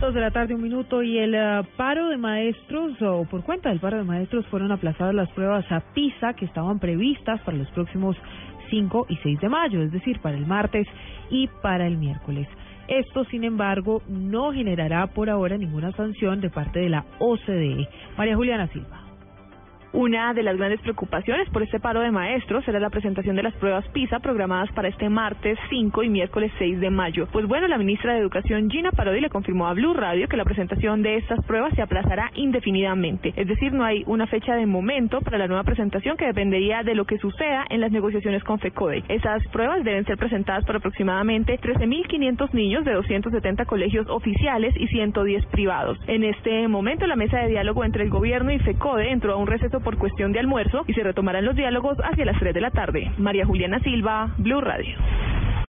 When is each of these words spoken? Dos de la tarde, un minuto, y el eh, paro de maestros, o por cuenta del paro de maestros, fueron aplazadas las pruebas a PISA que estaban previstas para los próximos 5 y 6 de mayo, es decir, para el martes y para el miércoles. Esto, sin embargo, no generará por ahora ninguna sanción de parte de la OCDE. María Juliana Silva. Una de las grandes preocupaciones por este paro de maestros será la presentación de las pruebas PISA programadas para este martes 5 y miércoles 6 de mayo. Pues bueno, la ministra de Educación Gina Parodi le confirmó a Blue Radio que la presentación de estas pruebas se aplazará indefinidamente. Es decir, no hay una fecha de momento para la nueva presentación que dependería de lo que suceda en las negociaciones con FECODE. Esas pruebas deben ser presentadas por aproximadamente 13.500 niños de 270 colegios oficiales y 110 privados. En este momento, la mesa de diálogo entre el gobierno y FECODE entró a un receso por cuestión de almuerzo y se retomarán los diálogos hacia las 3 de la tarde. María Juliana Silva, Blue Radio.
Dos 0.00 0.12
de 0.12 0.20
la 0.20 0.30
tarde, 0.30 0.54
un 0.54 0.60
minuto, 0.60 1.02
y 1.02 1.16
el 1.16 1.34
eh, 1.34 1.62
paro 1.78 2.10
de 2.10 2.18
maestros, 2.18 3.00
o 3.00 3.24
por 3.24 3.42
cuenta 3.42 3.70
del 3.70 3.80
paro 3.80 3.96
de 3.96 4.04
maestros, 4.04 4.46
fueron 4.48 4.70
aplazadas 4.70 5.14
las 5.14 5.30
pruebas 5.30 5.64
a 5.72 5.80
PISA 5.94 6.34
que 6.34 6.44
estaban 6.44 6.78
previstas 6.78 7.40
para 7.40 7.56
los 7.56 7.70
próximos 7.70 8.14
5 8.68 9.06
y 9.08 9.16
6 9.16 9.40
de 9.40 9.48
mayo, 9.48 9.80
es 9.80 9.90
decir, 9.90 10.20
para 10.20 10.36
el 10.36 10.46
martes 10.46 10.86
y 11.30 11.48
para 11.62 11.86
el 11.86 11.96
miércoles. 11.96 12.46
Esto, 12.88 13.24
sin 13.24 13.42
embargo, 13.44 14.02
no 14.06 14.52
generará 14.52 15.06
por 15.06 15.30
ahora 15.30 15.56
ninguna 15.56 15.92
sanción 15.92 16.42
de 16.42 16.50
parte 16.50 16.78
de 16.78 16.90
la 16.90 17.06
OCDE. 17.18 17.88
María 18.18 18.36
Juliana 18.36 18.68
Silva. 18.68 19.05
Una 19.96 20.34
de 20.34 20.42
las 20.42 20.58
grandes 20.58 20.82
preocupaciones 20.82 21.48
por 21.48 21.62
este 21.62 21.80
paro 21.80 22.00
de 22.00 22.10
maestros 22.10 22.62
será 22.66 22.78
la 22.78 22.90
presentación 22.90 23.34
de 23.34 23.42
las 23.42 23.54
pruebas 23.54 23.88
PISA 23.94 24.18
programadas 24.18 24.70
para 24.72 24.88
este 24.88 25.08
martes 25.08 25.58
5 25.70 26.02
y 26.02 26.10
miércoles 26.10 26.52
6 26.58 26.80
de 26.80 26.90
mayo. 26.90 27.26
Pues 27.32 27.46
bueno, 27.46 27.66
la 27.66 27.78
ministra 27.78 28.12
de 28.12 28.20
Educación 28.20 28.68
Gina 28.68 28.90
Parodi 28.90 29.22
le 29.22 29.30
confirmó 29.30 29.66
a 29.66 29.72
Blue 29.72 29.94
Radio 29.94 30.28
que 30.28 30.36
la 30.36 30.44
presentación 30.44 31.00
de 31.00 31.16
estas 31.16 31.42
pruebas 31.46 31.72
se 31.74 31.80
aplazará 31.80 32.30
indefinidamente. 32.34 33.32
Es 33.36 33.48
decir, 33.48 33.72
no 33.72 33.86
hay 33.86 34.02
una 34.06 34.26
fecha 34.26 34.54
de 34.54 34.66
momento 34.66 35.22
para 35.22 35.38
la 35.38 35.46
nueva 35.46 35.64
presentación 35.64 36.18
que 36.18 36.26
dependería 36.26 36.82
de 36.82 36.94
lo 36.94 37.06
que 37.06 37.16
suceda 37.16 37.64
en 37.70 37.80
las 37.80 37.90
negociaciones 37.90 38.44
con 38.44 38.58
FECODE. 38.58 39.02
Esas 39.08 39.48
pruebas 39.48 39.82
deben 39.82 40.04
ser 40.04 40.18
presentadas 40.18 40.66
por 40.66 40.76
aproximadamente 40.76 41.58
13.500 41.58 42.52
niños 42.52 42.84
de 42.84 42.92
270 42.92 43.64
colegios 43.64 44.06
oficiales 44.10 44.74
y 44.76 44.88
110 44.88 45.46
privados. 45.46 45.98
En 46.06 46.22
este 46.22 46.68
momento, 46.68 47.06
la 47.06 47.16
mesa 47.16 47.38
de 47.38 47.48
diálogo 47.48 47.82
entre 47.82 48.04
el 48.04 48.10
gobierno 48.10 48.52
y 48.52 48.58
FECODE 48.58 49.10
entró 49.10 49.32
a 49.32 49.36
un 49.36 49.46
receso 49.46 49.80
por 49.86 49.98
cuestión 49.98 50.32
de 50.32 50.40
almuerzo 50.40 50.82
y 50.88 50.94
se 50.94 51.04
retomarán 51.04 51.44
los 51.44 51.54
diálogos 51.54 51.96
hacia 52.02 52.24
las 52.24 52.36
3 52.40 52.52
de 52.52 52.60
la 52.60 52.72
tarde. 52.72 53.12
María 53.18 53.46
Juliana 53.46 53.78
Silva, 53.78 54.34
Blue 54.36 54.60
Radio. 54.60 54.96